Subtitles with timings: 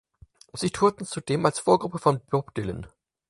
[0.53, 2.87] Sie tourte zudem als Vorgruppe von Bob Dylan.